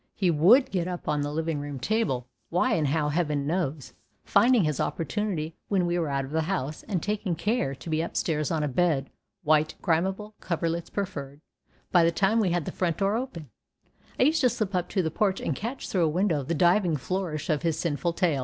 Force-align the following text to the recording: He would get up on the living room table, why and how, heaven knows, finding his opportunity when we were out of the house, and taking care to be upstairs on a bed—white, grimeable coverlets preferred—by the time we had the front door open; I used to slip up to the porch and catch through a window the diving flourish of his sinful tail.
He 0.15 0.31
would 0.31 0.71
get 0.71 0.87
up 0.87 1.07
on 1.07 1.21
the 1.21 1.31
living 1.31 1.59
room 1.59 1.77
table, 1.79 2.27
why 2.49 2.73
and 2.73 2.87
how, 2.87 3.09
heaven 3.09 3.45
knows, 3.45 3.93
finding 4.23 4.63
his 4.63 4.79
opportunity 4.79 5.53
when 5.67 5.85
we 5.85 5.99
were 5.99 6.09
out 6.09 6.25
of 6.25 6.31
the 6.31 6.41
house, 6.49 6.81
and 6.81 7.03
taking 7.03 7.35
care 7.35 7.75
to 7.75 7.87
be 7.87 8.01
upstairs 8.01 8.49
on 8.49 8.63
a 8.63 8.67
bed—white, 8.67 9.75
grimeable 9.83 10.33
coverlets 10.39 10.89
preferred—by 10.89 12.03
the 12.03 12.11
time 12.11 12.39
we 12.39 12.49
had 12.49 12.65
the 12.65 12.71
front 12.71 12.97
door 12.97 13.15
open; 13.15 13.51
I 14.19 14.23
used 14.23 14.41
to 14.41 14.49
slip 14.49 14.73
up 14.73 14.89
to 14.89 15.03
the 15.03 15.11
porch 15.11 15.39
and 15.39 15.55
catch 15.55 15.87
through 15.87 16.05
a 16.05 16.09
window 16.09 16.41
the 16.41 16.55
diving 16.55 16.97
flourish 16.97 17.47
of 17.51 17.61
his 17.61 17.77
sinful 17.77 18.13
tail. 18.13 18.39